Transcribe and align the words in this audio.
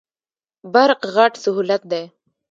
برق 0.73 1.01
غټ 1.15 1.33
سهولت 1.43 1.81
دی. 1.91 2.03